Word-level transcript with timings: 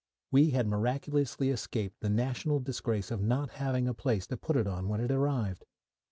We 0.31 0.49
had 0.49 0.65
miraculously 0.65 1.51
escaped 1.51 1.99
the 1.99 2.09
national 2.09 2.59
disgrace 2.59 3.11
of 3.11 3.21
not 3.21 3.51
having 3.51 3.87
a 3.87 3.93
place 3.93 4.25
to 4.29 4.35
put 4.35 4.55
it 4.57 4.65
on 4.65 4.89
when 4.89 4.99
it 4.99 5.11
arrived. 5.11 5.63